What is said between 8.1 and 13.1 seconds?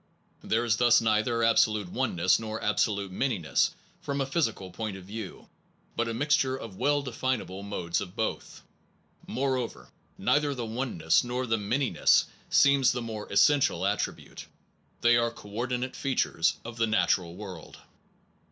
both. Moreover, neither the oneness nor the manyness seems the